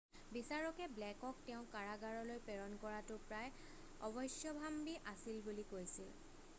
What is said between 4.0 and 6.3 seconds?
অৱশ্যভাম্বী আছিল বুলি কৈছিল